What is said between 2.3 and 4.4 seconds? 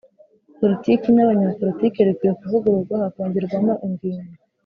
kuvugururwa hakongerwamo ingingo